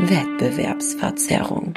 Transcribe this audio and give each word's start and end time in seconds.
Wettbewerbsverzerrung. 0.00 1.74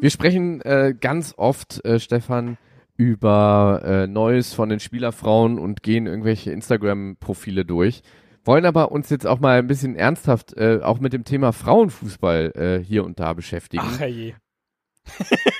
Wir 0.00 0.10
sprechen 0.10 0.62
äh, 0.62 0.94
ganz 0.98 1.34
oft, 1.36 1.84
äh, 1.84 2.00
Stefan, 2.00 2.56
über 2.96 3.82
äh, 3.84 4.06
Neues 4.06 4.54
von 4.54 4.70
den 4.70 4.80
Spielerfrauen 4.80 5.58
und 5.58 5.82
gehen 5.82 6.06
irgendwelche 6.06 6.50
Instagram-Profile 6.52 7.64
durch. 7.64 8.02
Wollen 8.44 8.64
aber 8.64 8.90
uns 8.90 9.10
jetzt 9.10 9.26
auch 9.26 9.40
mal 9.40 9.58
ein 9.58 9.66
bisschen 9.66 9.96
ernsthaft 9.96 10.56
äh, 10.56 10.80
auch 10.82 11.00
mit 11.00 11.12
dem 11.12 11.24
Thema 11.24 11.52
Frauenfußball 11.52 12.52
äh, 12.56 12.84
hier 12.84 13.04
und 13.04 13.20
da 13.20 13.34
beschäftigen. 13.34 13.84
Ach 13.86 14.00
je. 14.00 14.34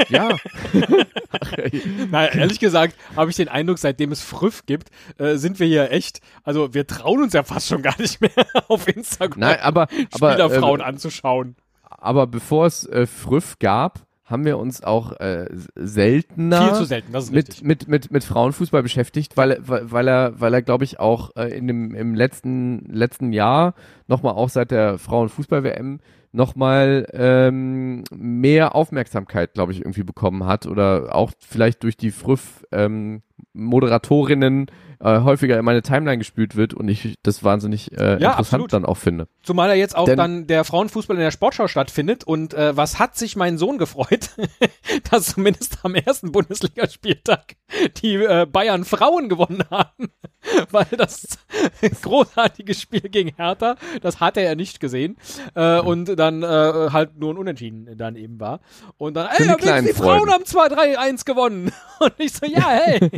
Ja. 0.08 0.36
Na, 2.10 2.26
ehrlich 2.32 2.58
gesagt 2.58 2.96
habe 3.16 3.30
ich 3.30 3.36
den 3.36 3.48
Eindruck, 3.48 3.78
seitdem 3.78 4.12
es 4.12 4.22
Früff 4.22 4.66
gibt, 4.66 4.90
äh, 5.18 5.36
sind 5.36 5.60
wir 5.60 5.66
hier 5.66 5.92
echt, 5.92 6.20
also 6.42 6.74
wir 6.74 6.86
trauen 6.86 7.22
uns 7.22 7.32
ja 7.32 7.42
fast 7.42 7.68
schon 7.68 7.82
gar 7.82 7.98
nicht 8.00 8.20
mehr 8.20 8.30
auf 8.68 8.88
Instagram 8.88 9.40
Nein, 9.40 9.60
aber, 9.60 9.88
aber, 10.12 10.32
Spielerfrauen 10.32 10.80
äh, 10.80 10.84
anzuschauen. 10.84 11.56
aber 11.88 12.26
bevor 12.26 12.66
es 12.66 12.86
äh, 12.86 13.06
Früff 13.06 13.58
gab, 13.58 14.00
haben 14.30 14.44
wir 14.44 14.58
uns 14.58 14.82
auch 14.82 15.18
äh, 15.18 15.46
seltener 15.74 16.84
selten, 16.84 17.12
mit, 17.32 17.64
mit, 17.64 17.88
mit, 17.88 18.10
mit 18.12 18.24
Frauenfußball 18.24 18.82
beschäftigt, 18.82 19.36
weil, 19.36 19.58
weil, 19.60 19.90
weil 19.90 20.08
er, 20.08 20.40
weil 20.40 20.54
er 20.54 20.62
glaube 20.62 20.84
ich, 20.84 21.00
auch 21.00 21.34
äh, 21.36 21.48
in 21.48 21.66
dem, 21.66 21.94
im 21.94 22.14
letzten, 22.14 22.84
letzten 22.86 23.32
Jahr, 23.32 23.74
nochmal 24.06 24.34
auch 24.34 24.48
seit 24.48 24.70
der 24.70 24.98
Frauenfußball-WM, 24.98 25.98
nochmal 26.32 27.08
ähm, 27.12 28.04
mehr 28.14 28.76
Aufmerksamkeit, 28.76 29.54
glaube 29.54 29.72
ich, 29.72 29.80
irgendwie 29.80 30.04
bekommen 30.04 30.44
hat 30.46 30.66
oder 30.66 31.14
auch 31.14 31.32
vielleicht 31.40 31.82
durch 31.82 31.96
die 31.96 32.12
Früff 32.12 32.64
ähm, 32.70 33.22
Moderatorinnen 33.52 34.66
äh, 35.02 35.20
häufiger 35.20 35.58
in 35.58 35.64
meine 35.64 35.82
Timeline 35.82 36.18
gespült 36.18 36.56
wird 36.56 36.74
und 36.74 36.88
ich 36.88 37.14
das 37.22 37.42
wahnsinnig 37.42 37.92
äh, 37.92 37.96
Ja, 37.96 38.14
interessant 38.14 38.38
absolut. 38.40 38.72
dann 38.72 38.84
auch 38.84 38.96
finde. 38.96 39.28
Zumal 39.42 39.68
ja 39.70 39.74
jetzt 39.74 39.96
auch 39.96 40.04
Denn- 40.04 40.16
dann 40.18 40.46
der 40.46 40.64
Frauenfußball 40.64 41.16
in 41.16 41.22
der 41.22 41.30
Sportschau 41.30 41.68
stattfindet 41.68 42.24
und 42.24 42.54
äh, 42.54 42.76
was 42.76 42.98
hat 42.98 43.16
sich 43.16 43.36
mein 43.36 43.58
Sohn 43.58 43.78
gefreut, 43.78 44.30
dass 45.10 45.26
zumindest 45.32 45.78
am 45.84 45.94
ersten 45.94 46.32
Bundesligaspieltag 46.32 47.56
die 48.02 48.14
äh, 48.16 48.46
Bayern 48.46 48.84
Frauen 48.84 49.28
gewonnen 49.28 49.64
haben, 49.70 50.10
weil 50.70 50.86
das 50.96 51.38
großartige 52.02 52.74
Spiel 52.74 53.00
gegen 53.00 53.32
Hertha, 53.36 53.76
das 54.02 54.20
hat 54.20 54.36
er 54.36 54.42
ja 54.44 54.54
nicht 54.54 54.80
gesehen 54.80 55.16
äh, 55.54 55.80
und 55.80 56.16
dann 56.18 56.42
äh, 56.42 56.46
halt 56.92 57.16
nur 57.18 57.32
ein 57.34 57.38
Unentschieden 57.38 57.96
dann 57.96 58.16
eben 58.16 58.38
war 58.40 58.60
und 58.98 59.14
dann, 59.14 59.28
ey, 59.36 59.46
die 59.82 59.88
die 59.88 59.94
Frauen 59.94 60.30
haben 60.30 60.44
2-3-1 60.44 61.24
gewonnen 61.24 61.72
und 62.00 62.12
ich 62.18 62.32
so, 62.32 62.46
ja, 62.46 62.68
hey, 62.68 63.10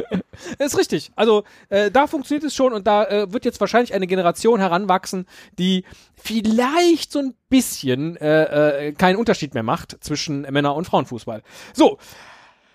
ist 0.58 0.78
richtig. 0.78 1.12
Also 1.16 1.44
äh, 1.73 1.91
da 1.91 2.06
funktioniert 2.06 2.45
es 2.45 2.55
schon 2.55 2.75
und 2.75 2.87
da 2.87 3.05
äh, 3.05 3.33
wird 3.33 3.47
jetzt 3.47 3.59
wahrscheinlich 3.59 3.95
eine 3.95 4.06
Generation 4.06 4.61
heranwachsen, 4.61 5.27
die 5.59 5.84
vielleicht 6.15 7.11
so 7.11 7.20
ein 7.20 7.34
bisschen 7.48 8.17
äh, 8.17 8.89
äh, 8.89 8.92
keinen 8.92 9.17
Unterschied 9.17 9.55
mehr 9.55 9.62
macht 9.62 9.97
zwischen 10.05 10.43
Männer- 10.43 10.75
und 10.75 10.84
Frauenfußball. 10.84 11.43
So, 11.73 11.97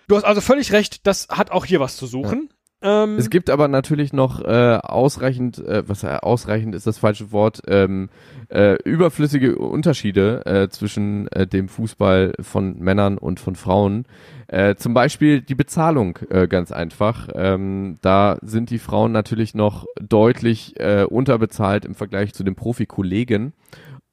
du 0.07 0.15
hast 0.15 0.23
also 0.23 0.41
völlig 0.41 0.71
recht, 0.71 1.05
das 1.05 1.27
hat 1.29 1.51
auch 1.51 1.65
hier 1.65 1.79
was 1.79 1.95
zu 1.95 2.07
suchen. 2.07 2.49
Ähm, 2.81 3.17
Es 3.17 3.29
gibt 3.31 3.49
aber 3.49 3.67
natürlich 3.67 4.13
noch 4.13 4.39
äh, 4.43 4.77
ausreichend, 4.81 5.57
äh, 5.57 5.83
was 5.87 6.03
äh, 6.03 6.07
ausreichend 6.21 6.75
ist 6.75 6.85
das 6.85 6.99
falsche 6.99 7.31
Wort, 7.31 7.61
ähm, 7.67 8.09
äh, 8.49 8.75
überflüssige 8.83 9.57
Unterschiede 9.57 10.45
äh, 10.45 10.69
zwischen 10.69 11.27
äh, 11.29 11.47
dem 11.47 11.69
Fußball 11.69 12.33
von 12.39 12.77
Männern 12.79 13.17
und 13.17 13.39
von 13.39 13.55
Frauen. 13.55 14.05
Äh, 14.47 14.75
zum 14.75 14.93
Beispiel 14.93 15.41
die 15.41 15.55
Bezahlung, 15.55 16.19
äh, 16.29 16.47
ganz 16.47 16.71
einfach. 16.71 17.29
Ähm, 17.33 17.97
da 18.01 18.37
sind 18.43 18.69
die 18.69 18.79
Frauen 18.79 19.11
natürlich 19.11 19.55
noch 19.55 19.85
deutlich 19.99 20.79
äh, 20.79 21.03
unterbezahlt 21.03 21.83
im 21.83 21.95
Vergleich 21.95 22.33
zu 22.33 22.43
den 22.43 22.55
Profikollegen. 22.55 23.53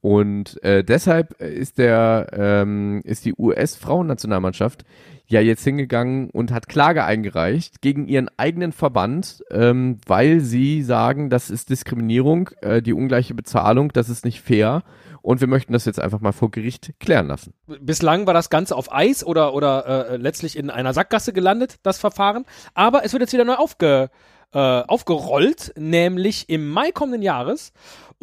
Und 0.04 0.62
äh, 0.62 0.84
deshalb 0.84 1.40
ist 1.40 1.78
der 1.78 2.26
ähm, 2.34 3.00
ist 3.04 3.24
die 3.24 3.32
US-Frauennationalmannschaft 3.38 4.84
ja 5.28 5.40
jetzt 5.40 5.64
hingegangen 5.64 6.28
und 6.28 6.52
hat 6.52 6.68
Klage 6.68 7.04
eingereicht 7.06 7.80
gegen 7.80 8.06
ihren 8.06 8.28
eigenen 8.36 8.72
Verband, 8.72 9.42
ähm, 9.50 9.96
weil 10.04 10.40
sie 10.40 10.82
sagen, 10.82 11.30
das 11.30 11.48
ist 11.48 11.70
Diskriminierung, 11.70 12.50
äh, 12.60 12.82
die 12.82 12.92
ungleiche 12.92 13.32
Bezahlung, 13.32 13.94
das 13.94 14.10
ist 14.10 14.26
nicht 14.26 14.42
fair 14.42 14.82
und 15.22 15.40
wir 15.40 15.48
möchten 15.48 15.72
das 15.72 15.86
jetzt 15.86 16.00
einfach 16.00 16.20
mal 16.20 16.32
vor 16.32 16.50
Gericht 16.50 16.92
klären 17.00 17.28
lassen. 17.28 17.54
bislang 17.66 18.26
war 18.26 18.34
das 18.34 18.50
Ganze 18.50 18.76
auf 18.76 18.92
Eis 18.92 19.24
oder, 19.24 19.54
oder 19.54 20.10
äh, 20.10 20.16
letztlich 20.18 20.58
in 20.58 20.68
einer 20.68 20.92
Sackgasse 20.92 21.32
gelandet, 21.32 21.76
das 21.82 21.96
Verfahren. 21.96 22.44
Aber 22.74 23.06
es 23.06 23.14
wird 23.14 23.22
jetzt 23.22 23.32
wieder 23.32 23.46
neu 23.46 23.54
aufge, 23.54 24.10
äh, 24.52 24.58
aufgerollt, 24.58 25.72
nämlich 25.78 26.50
im 26.50 26.68
Mai 26.68 26.92
kommenden 26.92 27.22
Jahres. 27.22 27.72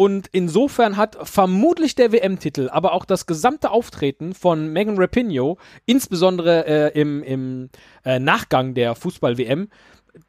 Und 0.02 0.30
insofern 0.32 0.98
hat 0.98 1.16
vermutlich 1.30 1.94
der 1.94 2.12
WM-Titel, 2.12 2.70
aber 2.72 2.94
auch 2.94 3.06
das 3.06 3.28
gesamte 3.28 3.70
Auftreten 3.70 4.34
von 4.34 4.74
Megan 4.74 4.98
Rapinoe, 4.98 5.58
insbesondere 5.86 6.66
äh, 6.66 7.00
im, 7.00 7.22
im 7.22 7.70
äh, 8.04 8.18
Nachgang 8.18 8.74
der 8.74 8.96
Fußball-WM, 8.96 9.70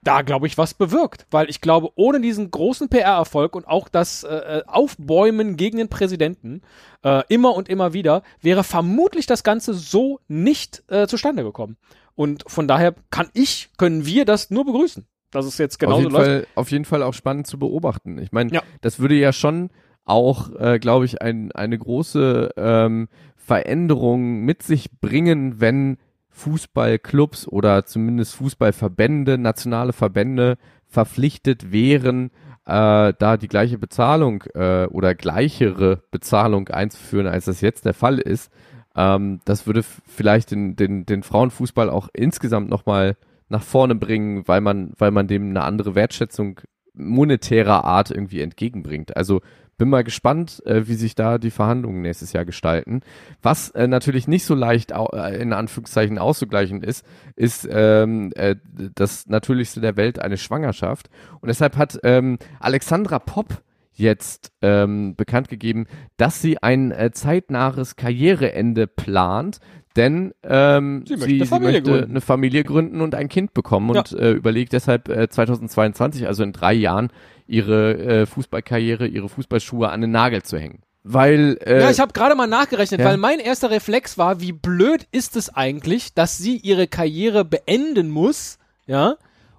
da 0.03 0.21
glaube 0.21 0.47
ich 0.47 0.59
was 0.59 0.75
bewirkt, 0.75 1.27
weil 1.31 1.49
ich 1.49 1.63
glaube, 1.63 1.89
ohne 1.95 2.21
diesen 2.21 2.51
großen 2.51 2.91
PR-Erfolg 2.91 3.57
und 3.57 3.67
auch 3.67 3.89
das 3.89 4.25
äh, 4.25 4.59
äh, 4.59 4.63
Aufbäumen 4.67 5.57
gegen 5.57 5.79
den 5.79 5.89
Präsidenten 5.89 6.61
äh, 7.03 7.23
immer 7.31 7.55
und 7.55 7.71
immer 7.71 7.95
wieder 7.95 8.25
wäre 8.43 8.65
vermutlich 8.65 9.25
das 9.25 9.43
Ganze 9.43 9.73
so 9.73 10.21
nicht 10.29 10.83
äh, 10.89 11.07
zustande 11.07 11.45
gekommen. 11.45 11.79
Und 12.15 12.45
von 12.47 12.69
daher 12.69 12.95
kann 13.09 13.31
ich, 13.33 13.71
können 13.79 14.05
wir 14.05 14.27
das 14.27 14.51
nur 14.51 14.67
begrüßen, 14.67 15.07
dass 15.33 15.47
es 15.47 15.59
jetzt 15.59 15.75
auf, 15.77 15.81
genauso 15.81 16.01
jeden 16.03 16.13
läuft. 16.13 16.27
Fall, 16.27 16.47
auf 16.55 16.71
jeden 16.71 16.85
Fall 16.85 17.03
auch 17.03 17.15
spannend 17.15 17.47
zu 17.49 17.59
beobachten. 17.59 18.19
Ich 18.19 18.31
meine, 18.33 18.53
Ja. 18.53 18.63
das 18.81 19.01
würde 19.01 19.15
ja 19.17 19.33
schon 19.33 19.71
auch, 20.05 20.51
äh, 20.59 20.79
glaube 20.79 21.05
ich, 21.05 21.21
ein, 21.23 21.51
eine 21.53 21.79
große 21.79 22.51
ähm, 22.57 23.09
Veränderung 23.37 24.41
mit 24.45 24.63
sich 24.63 24.91
bringen, 25.01 25.61
wenn 25.61 25.99
Fußballclubs 26.31 27.49
oder 27.49 27.85
zumindest 27.85 28.35
Fußballverbände, 28.37 29.39
nationale 29.39 29.93
Verbände 29.93 30.57
verpflichtet 30.87 31.73
wären, 31.73 32.31
äh, 32.67 33.13
da 33.19 33.37
die 33.37 33.49
gleiche 33.49 33.79
Bezahlung 33.79 34.43
äh, 34.55 34.87
oder 34.87 35.15
gleichere 35.15 36.03
Bezahlung 36.11 36.69
einzuführen, 36.69 37.27
als 37.27 37.47
das 37.47 37.61
jetzt 37.61 37.85
der 37.85 37.95
Fall 37.95 38.19
ist. 38.19 38.51
Ähm, 38.95 39.41
das 39.45 39.67
würde 39.67 39.83
vielleicht 39.83 40.51
den, 40.51 40.77
den, 40.77 41.07
den 41.07 41.23
Frauenfußball 41.23 41.91
auch 41.91 42.09
insgesamt 42.13 42.69
nochmal 42.71 43.17
nach 43.53 43.63
vorne 43.63 43.95
bringen, 43.95 44.49
weil 44.49 44.61
man, 44.61 44.93
weil 44.99 45.13
man 45.13 45.29
dem 45.29 45.51
eine 45.51 45.63
andere 45.63 45.95
Wertschätzung 45.95 46.61
monetärer 46.95 47.85
Art 47.85 48.11
irgendwie 48.11 48.41
entgegenbringt. 48.41 49.17
Also 49.17 49.41
bin 49.79 49.89
mal 49.89 50.05
gespannt, 50.05 50.63
äh, 50.67 50.87
wie 50.87 50.95
sich 50.95 51.15
da 51.15 51.39
die 51.39 51.51
Verhandlungen 51.51 52.03
nächstes 52.03 52.33
Jahr 52.33 52.45
gestalten. 52.45 53.01
Was 53.43 53.71
äh, 53.71 53.87
natürlich 53.87 54.29
nicht 54.29 54.45
so 54.45 54.55
leicht 54.55 54.93
äh, 54.93 55.41
in 55.41 55.53
Anführungszeichen 55.53 56.19
auszugleichen 56.19 56.83
ist, 56.83 57.05
ist 57.37 57.69
ähm, 57.71 58.33
äh, 58.35 58.57
das 58.95 59.27
Natürlichste 59.27 59.81
der 59.81 59.97
Welt 59.97 60.19
eine 60.19 60.37
Schwangerschaft. 60.37 61.09
Und 61.41 61.49
deshalb 61.49 61.77
hat 61.77 61.99
ähm, 62.05 62.39
Alexandra 62.61 63.19
Popp 63.19 63.63
jetzt 63.95 64.53
ähm, 64.63 65.15
bekannt 65.17 65.49
gegeben, 65.49 65.87
dass 66.17 66.41
sie 66.41 66.63
ein 66.63 66.91
äh, 66.93 67.11
zeitnahes 67.13 67.97
Karriereende 67.97 68.87
plant, 68.87 69.61
denn 69.97 70.33
ähm, 70.43 71.05
Sie 71.07 71.15
sie, 71.15 71.21
möchte 71.21 71.29
sie, 71.29 71.41
eine 71.41 71.47
Familie 71.47 71.73
möchte 71.81 71.91
gründen. 71.91 72.11
eine 72.11 72.21
Familie 72.21 72.65
gründen 72.65 73.01
und 73.03 73.15
ein 73.15 73.29
Kind 73.29 73.53
bekommen 73.55 73.91
und 73.91 74.13
äh, 74.13 74.33
überlegt 74.33 74.73
deshalb 74.73 75.09
äh, 75.09 75.29
2022, 75.29 76.27
also 76.27 76.43
in 76.43 76.53
drei 76.53 76.73
Jahren, 76.73 77.11
ihre 77.47 77.99
äh, 77.99 78.27
Fußballkarriere, 78.27 79.07
ihre 79.07 79.29
Fußballschuhe 79.29 79.91
an 79.91 80.01
den 80.01 80.11
Nagel 80.11 80.43
zu 80.43 80.59
hängen. 80.59 80.81
Weil 81.05 81.59
äh, 81.65 81.81
Ja, 81.81 81.91
ich 81.91 82.01
habe 82.01 82.13
gerade 82.13 82.35
mal 82.35 82.47
nachgerechnet, 82.47 83.01
ja. 83.01 83.07
weil 83.07 83.17
mein 83.17 83.41
erster 83.41 83.71
Reflex 83.71 84.17
war, 84.17 84.41
wie 84.41 84.53
blöd 84.53 85.07
ist 85.11 85.37
es 85.37 85.53
eigentlich, 85.55 86.15
dass 86.15 86.39
sie 86.39 86.57
ihre 86.57 86.87
Karriere 86.87 87.45
beenden 87.45 88.09
muss, 88.09 88.59
ja, 88.87 89.17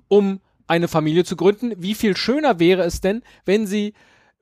um 0.08 0.40
eine 0.68 0.88
Familie 0.88 1.26
zu 1.26 1.36
gründen. 1.36 1.74
Wie 1.78 1.96
viel 1.96 2.16
schöner 2.16 2.60
wäre 2.60 2.84
es 2.84 3.02
denn, 3.02 3.22
wenn 3.46 3.68
sie 3.68 3.94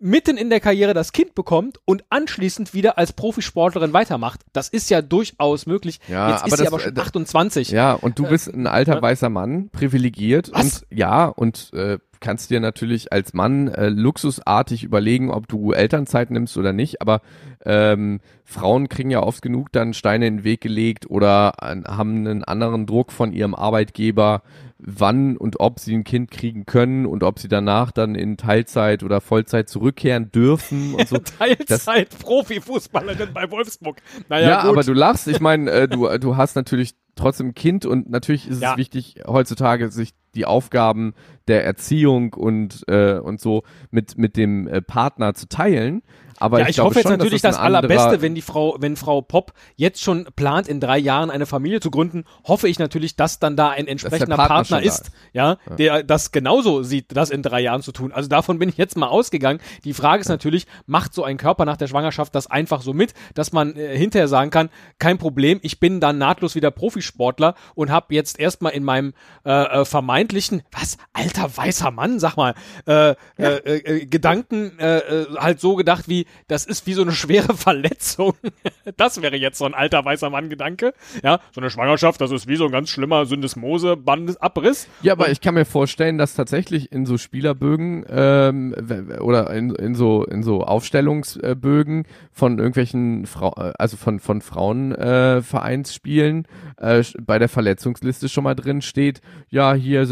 mitten 0.01 0.35
in 0.37 0.49
der 0.49 0.59
Karriere 0.59 0.93
das 0.93 1.11
Kind 1.13 1.35
bekommt 1.35 1.79
und 1.85 2.03
anschließend 2.09 2.73
wieder 2.73 2.97
als 2.97 3.13
Profisportlerin 3.13 3.93
weitermacht. 3.93 4.41
Das 4.53 4.67
ist 4.67 4.89
ja 4.89 5.01
durchaus 5.01 5.65
möglich. 5.65 5.99
Ja, 6.07 6.31
Jetzt 6.31 6.39
aber 6.43 6.47
ist 6.47 6.57
sie 6.57 6.63
das- 6.65 6.73
aber 6.73 6.79
schon 6.81 6.95
äh, 6.97 6.99
28. 6.99 7.69
Ja, 7.69 7.93
und 7.93 8.17
du 8.19 8.27
bist 8.27 8.47
ein 8.53 8.67
alter 8.67 9.01
weißer 9.01 9.29
Mann, 9.29 9.69
privilegiert 9.69 10.49
Was? 10.53 10.63
und 10.63 10.85
ja, 10.89 11.25
und 11.27 11.71
äh, 11.73 11.99
kannst 12.21 12.49
dir 12.49 12.59
natürlich 12.61 13.11
als 13.11 13.33
Mann 13.33 13.67
äh, 13.67 13.89
luxusartig 13.89 14.83
überlegen, 14.83 15.29
ob 15.31 15.47
du 15.49 15.73
Elternzeit 15.73 16.31
nimmst 16.31 16.55
oder 16.57 16.71
nicht, 16.71 17.01
aber 17.01 17.21
ähm, 17.65 18.21
Frauen 18.45 18.87
kriegen 18.89 19.11
ja 19.11 19.21
oft 19.21 19.41
genug 19.41 19.71
dann 19.73 19.93
Steine 19.93 20.27
in 20.27 20.37
den 20.37 20.43
Weg 20.45 20.61
gelegt 20.61 21.09
oder 21.09 21.61
an, 21.61 21.83
haben 21.85 22.15
einen 22.25 22.43
anderen 22.43 22.85
Druck 22.85 23.11
von 23.11 23.33
ihrem 23.33 23.53
Arbeitgeber, 23.55 24.41
wann 24.83 25.37
und 25.37 25.59
ob 25.59 25.79
sie 25.79 25.93
ein 25.95 26.03
Kind 26.03 26.31
kriegen 26.31 26.65
können 26.65 27.05
und 27.05 27.21
ob 27.23 27.37
sie 27.37 27.47
danach 27.47 27.91
dann 27.91 28.15
in 28.15 28.37
Teilzeit 28.37 29.03
oder 29.03 29.21
Vollzeit 29.21 29.69
zurückkehren 29.69 30.31
dürfen 30.31 30.95
und 30.95 31.07
so. 31.07 31.17
Teilzeit-Profifußballerin 31.39 33.29
bei 33.33 33.49
Wolfsburg. 33.51 33.97
Naja, 34.29 34.49
Ja, 34.49 34.61
gut. 34.61 34.71
aber 34.71 34.83
du 34.83 34.93
lachst. 34.93 35.27
Ich 35.27 35.39
meine, 35.39 35.69
äh, 35.69 35.87
du, 35.87 36.07
du 36.17 36.37
hast 36.37 36.55
natürlich 36.55 36.95
trotzdem 37.15 37.49
ein 37.49 37.53
Kind 37.55 37.85
und 37.85 38.09
natürlich 38.09 38.47
ist 38.47 38.61
Ja. 38.61 38.71
es 38.71 38.77
wichtig, 38.77 39.15
heutzutage 39.27 39.91
sich 39.91 40.13
die 40.35 40.45
Aufgaben 40.45 41.13
der 41.47 41.65
Erziehung 41.65 42.33
und, 42.33 42.83
äh, 42.87 43.19
und 43.19 43.41
so 43.41 43.63
mit, 43.89 44.17
mit 44.17 44.37
dem 44.37 44.67
äh, 44.67 44.81
Partner 44.81 45.33
zu 45.33 45.47
teilen. 45.47 46.01
Aber 46.41 46.59
ja, 46.59 46.65
ich, 46.65 46.71
ich, 46.71 46.79
hoffe 46.79 46.95
jetzt 46.95 47.07
schon, 47.07 47.17
natürlich 47.17 47.43
das, 47.43 47.55
das 47.55 47.63
Allerbeste, 47.63 48.23
wenn 48.23 48.33
die 48.33 48.41
Frau, 48.41 48.75
wenn 48.79 48.95
Frau 48.95 49.21
Popp 49.21 49.53
jetzt 49.75 50.01
schon 50.01 50.25
plant, 50.35 50.67
in 50.67 50.79
drei 50.79 50.97
Jahren 50.97 51.29
eine 51.29 51.45
Familie 51.45 51.79
zu 51.81 51.91
gründen, 51.91 52.25
hoffe 52.45 52.67
ich 52.67 52.79
natürlich, 52.79 53.15
dass 53.15 53.37
dann 53.37 53.55
da 53.55 53.69
ein 53.69 53.85
entsprechender 53.85 54.37
Partner 54.37 54.55
Partner, 54.55 54.81
ist, 54.81 55.11
ja, 55.33 55.57
der 55.77 56.01
das 56.01 56.31
genauso 56.31 56.81
sieht, 56.81 57.15
das 57.15 57.29
in 57.29 57.43
drei 57.43 57.61
Jahren 57.61 57.83
zu 57.83 57.91
tun. 57.91 58.11
Also 58.11 58.27
davon 58.27 58.57
bin 58.57 58.69
ich 58.69 58.77
jetzt 58.77 58.97
mal 58.97 59.07
ausgegangen. 59.07 59.59
Die 59.83 59.93
Frage 59.93 60.21
ist 60.21 60.29
natürlich, 60.29 60.65
macht 60.87 61.13
so 61.13 61.23
ein 61.23 61.37
Körper 61.37 61.65
nach 61.65 61.77
der 61.77 61.85
Schwangerschaft 61.85 62.33
das 62.33 62.47
einfach 62.47 62.81
so 62.81 62.93
mit, 62.93 63.13
dass 63.35 63.53
man 63.53 63.75
äh, 63.75 63.95
hinterher 63.95 64.27
sagen 64.27 64.49
kann, 64.49 64.69
kein 64.97 65.19
Problem, 65.19 65.59
ich 65.61 65.79
bin 65.79 65.99
dann 65.99 66.17
nahtlos 66.17 66.55
wieder 66.55 66.71
Profisportler 66.71 67.53
und 67.75 67.91
habe 67.91 68.15
jetzt 68.15 68.39
erstmal 68.39 68.71
in 68.71 68.83
meinem 68.83 69.13
äh, 69.45 69.51
äh, 69.51 69.85
vermeintlichen, 70.21 70.61
was, 70.71 70.97
alter 71.13 71.55
weißer 71.55 71.91
Mann, 71.91 72.19
sag 72.19 72.35
mal, 72.37 72.53
äh, 72.87 73.15
äh, 73.37 73.57
äh, 73.65 74.05
Gedanken 74.05 74.77
äh, 74.79 74.97
äh, 74.97 75.25
halt 75.37 75.59
so 75.59 75.75
gedacht 75.75 76.07
wie, 76.07 76.25
das 76.47 76.65
ist 76.65 76.87
wie 76.87 76.93
so 76.93 77.01
eine 77.01 77.11
schwere 77.11 77.53
Verletzung. 77.55 78.33
das 78.97 79.21
wäre 79.21 79.35
jetzt 79.35 79.57
so 79.57 79.65
ein 79.65 79.73
alter 79.73 80.05
weißer 80.05 80.29
Mann-Gedanke. 80.29 80.93
Ja, 81.23 81.39
so 81.53 81.61
eine 81.61 81.69
Schwangerschaft, 81.69 82.21
das 82.21 82.31
ist 82.31 82.47
wie 82.47 82.55
so 82.55 82.65
ein 82.65 82.71
ganz 82.71 82.89
schlimmer 82.89 83.25
Syndesmose-Bandesabriss. 83.25 84.87
Ja, 85.01 85.13
aber 85.13 85.29
ich 85.29 85.41
kann 85.41 85.55
mir 85.55 85.65
vorstellen, 85.65 86.17
dass 86.17 86.35
tatsächlich 86.35 86.91
in 86.91 87.05
so 87.05 87.17
Spielerbögen 87.17 88.05
ähm, 88.09 88.75
oder 89.19 89.51
in, 89.51 89.75
in 89.75 89.95
so 89.95 90.23
in 90.25 90.43
so 90.43 90.63
Aufstellungsbögen 90.63 92.05
von 92.31 92.57
irgendwelchen 92.57 93.25
Frau, 93.25 93.53
äh, 93.57 93.73
also 93.77 93.97
von 93.97 94.19
von 94.19 94.41
Frauenvereinsspielen 94.41 96.47
äh, 96.79 96.99
äh, 96.99 97.03
bei 97.21 97.39
der 97.39 97.49
Verletzungsliste 97.49 98.29
schon 98.29 98.43
mal 98.43 98.55
drin 98.55 98.81
steht, 98.81 99.21
ja 99.49 99.73
hier 99.73 100.05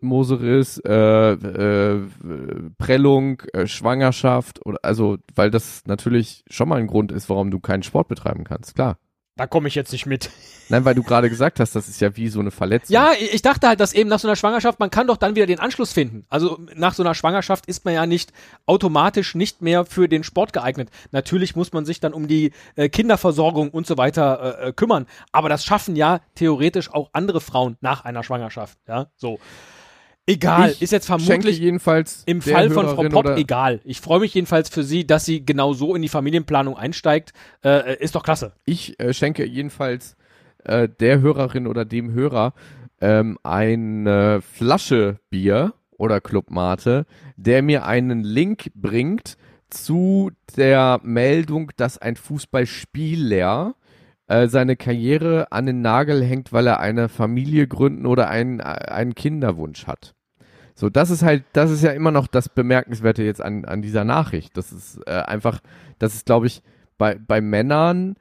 Moseriss, 0.00 0.78
äh, 0.78 1.32
äh, 1.32 2.08
Prellung, 2.78 3.42
äh, 3.52 3.66
Schwangerschaft 3.66 4.64
oder 4.64 4.78
also 4.82 5.18
weil 5.34 5.50
das 5.50 5.82
natürlich 5.86 6.44
schon 6.48 6.68
mal 6.68 6.78
ein 6.78 6.86
Grund 6.86 7.12
ist, 7.12 7.28
warum 7.28 7.50
du 7.50 7.60
keinen 7.60 7.82
Sport 7.82 8.08
betreiben 8.08 8.44
kannst, 8.44 8.74
klar. 8.74 8.98
Da 9.40 9.46
komme 9.46 9.68
ich 9.68 9.74
jetzt 9.74 9.90
nicht 9.92 10.04
mit. 10.04 10.28
Nein, 10.68 10.84
weil 10.84 10.94
du 10.94 11.02
gerade 11.02 11.30
gesagt 11.30 11.60
hast, 11.60 11.74
das 11.74 11.88
ist 11.88 11.98
ja 12.02 12.14
wie 12.14 12.28
so 12.28 12.40
eine 12.40 12.50
Verletzung. 12.50 12.92
Ja, 12.92 13.12
ich 13.18 13.40
dachte 13.40 13.68
halt, 13.68 13.80
dass 13.80 13.94
eben 13.94 14.10
nach 14.10 14.18
so 14.18 14.28
einer 14.28 14.36
Schwangerschaft, 14.36 14.78
man 14.78 14.90
kann 14.90 15.06
doch 15.06 15.16
dann 15.16 15.34
wieder 15.34 15.46
den 15.46 15.58
Anschluss 15.58 15.94
finden. 15.94 16.26
Also 16.28 16.60
nach 16.74 16.92
so 16.92 17.02
einer 17.02 17.14
Schwangerschaft 17.14 17.64
ist 17.64 17.86
man 17.86 17.94
ja 17.94 18.04
nicht 18.04 18.34
automatisch 18.66 19.34
nicht 19.34 19.62
mehr 19.62 19.86
für 19.86 20.10
den 20.10 20.24
Sport 20.24 20.52
geeignet. 20.52 20.90
Natürlich 21.10 21.56
muss 21.56 21.72
man 21.72 21.86
sich 21.86 22.00
dann 22.00 22.12
um 22.12 22.28
die 22.28 22.52
äh, 22.76 22.90
Kinderversorgung 22.90 23.70
und 23.70 23.86
so 23.86 23.96
weiter 23.96 24.58
äh, 24.60 24.68
äh, 24.68 24.72
kümmern. 24.74 25.06
Aber 25.32 25.48
das 25.48 25.64
schaffen 25.64 25.96
ja 25.96 26.20
theoretisch 26.34 26.92
auch 26.92 27.08
andere 27.14 27.40
Frauen 27.40 27.78
nach 27.80 28.04
einer 28.04 28.22
Schwangerschaft. 28.22 28.76
Ja, 28.86 29.06
so. 29.16 29.40
Egal, 30.30 30.70
Ich 30.70 30.82
ist 30.82 30.92
jetzt 30.92 31.06
vermutlich 31.06 31.58
jedenfalls 31.58 32.22
im 32.26 32.40
Fall 32.40 32.70
von 32.70 32.86
Frau 32.86 32.92
Hörerin 32.96 33.12
Popp 33.12 33.36
egal. 33.36 33.80
Ich 33.84 34.00
freue 34.00 34.20
mich 34.20 34.34
jedenfalls 34.34 34.68
für 34.68 34.82
sie, 34.82 35.06
dass 35.06 35.24
sie 35.24 35.44
genau 35.44 35.72
so 35.72 35.94
in 35.94 36.02
die 36.02 36.08
Familienplanung 36.08 36.76
einsteigt. 36.76 37.32
Äh, 37.64 37.96
ist 38.02 38.14
doch 38.14 38.22
klasse. 38.22 38.52
Ich 38.64 38.98
äh, 39.00 39.12
schenke 39.12 39.44
jedenfalls 39.44 40.16
äh, 40.64 40.88
der 40.88 41.20
Hörerin 41.20 41.66
oder 41.66 41.84
dem 41.84 42.12
Hörer 42.12 42.54
ähm, 43.00 43.38
eine 43.42 44.40
Flasche 44.42 45.18
Bier 45.30 45.74
oder 45.96 46.20
Clubmate, 46.20 47.06
der 47.36 47.62
mir 47.62 47.84
einen 47.86 48.22
Link 48.22 48.70
bringt 48.74 49.36
zu 49.68 50.30
der 50.56 51.00
Meldung, 51.02 51.70
dass 51.76 51.98
ein 51.98 52.16
Fußballspieler 52.16 53.74
äh, 54.26 54.48
seine 54.48 54.76
Karriere 54.76 55.50
an 55.50 55.66
den 55.66 55.82
Nagel 55.82 56.22
hängt, 56.22 56.52
weil 56.52 56.66
er 56.66 56.80
eine 56.80 57.08
Familie 57.08 57.66
gründen 57.66 58.06
oder 58.06 58.28
einen, 58.28 58.60
äh, 58.60 58.62
einen 58.62 59.14
Kinderwunsch 59.14 59.86
hat. 59.86 60.14
So, 60.80 60.88
das 60.88 61.10
ist 61.10 61.22
halt, 61.22 61.44
das 61.52 61.70
ist 61.70 61.82
ja 61.82 61.90
immer 61.90 62.10
noch 62.10 62.26
das 62.26 62.48
Bemerkenswerte 62.48 63.22
jetzt 63.22 63.42
an, 63.42 63.66
an 63.66 63.82
dieser 63.82 64.04
Nachricht. 64.04 64.56
Das 64.56 64.72
ist 64.72 64.98
äh, 65.06 65.10
einfach, 65.10 65.60
das 65.98 66.14
ist, 66.14 66.24
glaube 66.24 66.46
ich, 66.46 66.62
bei, 66.96 67.16
bei 67.16 67.42
Männern 67.42 68.16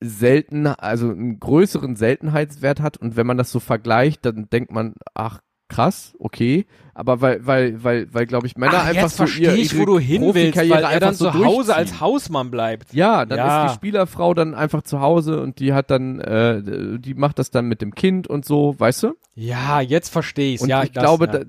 selten, 0.00 0.66
also 0.66 1.10
einen 1.10 1.38
größeren 1.38 1.94
Seltenheitswert 1.94 2.80
hat 2.80 2.96
und 2.96 3.16
wenn 3.16 3.26
man 3.26 3.38
das 3.38 3.52
so 3.52 3.60
vergleicht, 3.60 4.24
dann 4.26 4.50
denkt 4.50 4.72
man, 4.72 4.94
ach 5.14 5.38
krass, 5.70 6.14
okay, 6.18 6.66
aber 6.92 7.22
weil, 7.22 7.46
weil, 7.46 7.82
weil, 7.82 8.12
weil, 8.12 8.26
glaube 8.26 8.46
ich, 8.46 8.56
Männer 8.58 8.74
Ach, 8.76 8.88
einfach 8.88 9.02
jetzt 9.02 9.16
so 9.16 9.24
ihr, 9.40 9.54
ich, 9.54 9.78
wo 9.78 9.86
du 9.86 9.98
hin 9.98 10.22
willst, 10.34 10.58
weil 10.58 10.70
er 10.70 10.88
einfach 10.88 11.00
dann 11.00 11.14
so 11.14 11.30
zu 11.30 11.44
Hause 11.44 11.74
als 11.74 12.00
Hausmann 12.00 12.50
bleibt. 12.50 12.92
Ja, 12.92 13.24
dann 13.24 13.38
Ja. 13.38 13.64
ist 13.64 13.72
die 13.72 13.74
Spielerfrau 13.76 14.34
dann 14.34 14.54
einfach 14.54 14.82
zu 14.82 15.00
Hause 15.00 15.40
und 15.40 15.60
die 15.60 15.72
hat 15.72 15.90
dann, 15.90 16.20
äh, 16.20 16.98
die 16.98 17.14
macht 17.14 17.38
das 17.38 17.50
dann 17.50 17.66
mit 17.66 17.80
dem 17.80 17.94
Kind 17.94 18.26
und 18.26 18.44
so, 18.44 18.74
weißt 18.78 19.04
du? 19.04 19.14
Ja, 19.34 19.80
jetzt 19.80 20.10
verstehe 20.10 20.54
ich's. 20.54 20.62
Und 20.62 20.68
ja, 20.68 20.82
ich 20.82 20.92
das, 20.92 21.02
glaube, 21.02 21.24
ja. 21.26 21.32
da, 21.32 21.40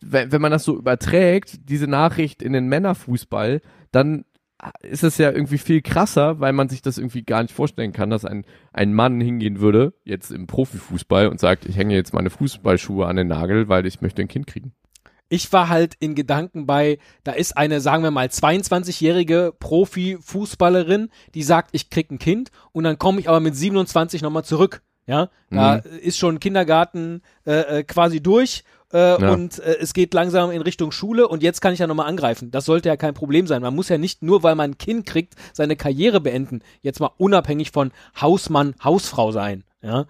wenn, 0.00 0.32
wenn 0.32 0.40
man 0.40 0.52
das 0.52 0.64
so 0.64 0.76
überträgt, 0.78 1.68
diese 1.68 1.86
Nachricht 1.86 2.40
in 2.42 2.54
den 2.54 2.68
Männerfußball, 2.68 3.60
dann 3.92 4.24
ist 4.82 5.04
es 5.04 5.18
ja 5.18 5.30
irgendwie 5.30 5.58
viel 5.58 5.82
krasser, 5.82 6.40
weil 6.40 6.52
man 6.52 6.68
sich 6.68 6.82
das 6.82 6.98
irgendwie 6.98 7.22
gar 7.22 7.42
nicht 7.42 7.54
vorstellen 7.54 7.92
kann, 7.92 8.10
dass 8.10 8.24
ein, 8.24 8.44
ein 8.72 8.92
Mann 8.92 9.20
hingehen 9.20 9.60
würde, 9.60 9.94
jetzt 10.04 10.30
im 10.30 10.46
Profifußball 10.46 11.28
und 11.28 11.38
sagt, 11.38 11.66
ich 11.66 11.76
hänge 11.76 11.94
jetzt 11.94 12.12
meine 12.12 12.30
Fußballschuhe 12.30 13.06
an 13.06 13.16
den 13.16 13.28
Nagel, 13.28 13.68
weil 13.68 13.86
ich 13.86 14.00
möchte 14.00 14.22
ein 14.22 14.28
Kind 14.28 14.46
kriegen. 14.46 14.72
Ich 15.30 15.52
war 15.52 15.68
halt 15.68 15.94
in 16.00 16.14
Gedanken 16.14 16.66
bei, 16.66 16.98
da 17.22 17.32
ist 17.32 17.56
eine, 17.56 17.80
sagen 17.80 18.02
wir 18.02 18.10
mal, 18.10 18.28
22-jährige 18.28 19.52
Profi-Fußballerin, 19.60 21.10
die 21.34 21.42
sagt, 21.42 21.70
ich 21.72 21.90
krieg 21.90 22.10
ein 22.10 22.18
Kind 22.18 22.50
und 22.72 22.84
dann 22.84 22.98
komme 22.98 23.20
ich 23.20 23.28
aber 23.28 23.40
mit 23.40 23.54
27 23.54 24.22
nochmal 24.22 24.44
zurück. 24.44 24.82
Ja, 25.08 25.30
da 25.50 25.76
ist 25.76 26.18
schon 26.18 26.38
Kindergarten 26.38 27.22
äh, 27.46 27.78
äh, 27.78 27.82
quasi 27.82 28.20
durch 28.20 28.62
äh, 28.92 29.20
Ja. 29.20 29.32
und 29.32 29.58
äh, 29.58 29.78
es 29.80 29.94
geht 29.94 30.12
langsam 30.12 30.50
in 30.50 30.60
Richtung 30.60 30.92
Schule 30.92 31.26
und 31.26 31.42
jetzt 31.42 31.60
kann 31.62 31.72
ich 31.72 31.78
ja 31.78 31.86
nochmal 31.86 32.06
angreifen. 32.08 32.50
Das 32.50 32.66
sollte 32.66 32.90
ja 32.90 32.96
kein 32.98 33.14
Problem 33.14 33.46
sein. 33.46 33.62
Man 33.62 33.74
muss 33.74 33.88
ja 33.88 33.96
nicht 33.96 34.22
nur, 34.22 34.42
weil 34.42 34.54
man 34.54 34.72
ein 34.72 34.78
Kind 34.78 35.06
kriegt, 35.06 35.34
seine 35.54 35.76
Karriere 35.76 36.20
beenden. 36.20 36.60
Jetzt 36.82 37.00
mal 37.00 37.10
unabhängig 37.16 37.70
von 37.72 37.90
Hausmann, 38.20 38.74
Hausfrau 38.84 39.32
sein. 39.32 39.64
Ja, 39.82 40.04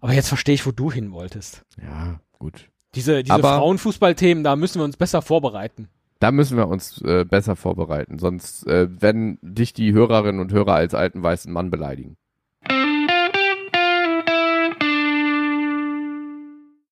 aber 0.00 0.12
jetzt 0.12 0.28
verstehe 0.28 0.54
ich, 0.54 0.64
wo 0.64 0.70
du 0.70 0.92
hin 0.92 1.10
wolltest. 1.12 1.62
Ja, 1.82 2.20
gut. 2.38 2.68
Diese, 2.94 3.22
diese 3.24 3.38
Frauenfußballthemen, 3.40 4.44
da 4.44 4.54
müssen 4.56 4.80
wir 4.80 4.84
uns 4.84 4.96
besser 4.96 5.22
vorbereiten. 5.22 5.88
Da 6.20 6.30
müssen 6.32 6.56
wir 6.56 6.68
uns 6.68 7.00
äh, 7.02 7.24
besser 7.24 7.56
vorbereiten, 7.56 8.18
sonst 8.18 8.66
äh, 8.66 8.88
werden 9.00 9.38
dich 9.42 9.72
die 9.72 9.92
Hörerinnen 9.92 10.40
und 10.40 10.52
Hörer 10.52 10.74
als 10.74 10.94
alten 10.94 11.22
weißen 11.22 11.52
Mann 11.52 11.70
beleidigen. 11.70 12.16